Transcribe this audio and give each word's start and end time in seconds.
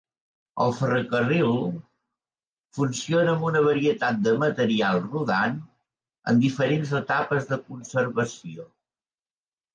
El 0.63 0.71
ferrocarril 0.77 1.51
funciona 2.77 3.35
amb 3.37 3.45
una 3.49 3.61
varietat 3.67 4.17
de 4.29 4.33
material 4.45 4.99
rodant 5.05 5.61
en 6.33 6.43
diferents 6.47 6.97
etapes 7.03 7.49
de 7.53 7.63
conservació. 7.71 8.69